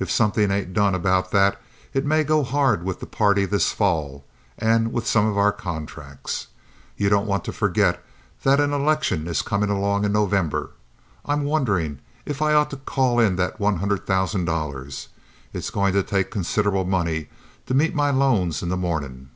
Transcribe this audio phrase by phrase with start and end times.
[0.00, 1.62] If somethin' ain't done about that,
[1.94, 4.24] it may go hard with the party this fall,
[4.58, 6.48] and with some of our contracts.
[6.96, 8.02] You don't want to forget
[8.42, 10.70] that an election is comin' along in November.
[11.24, 15.06] I'm wonderin' if I ought to call in that one hundred thousand dollars.
[15.52, 17.28] It's goin' to take considerable money
[17.66, 19.28] to meet my loans in the mornin'."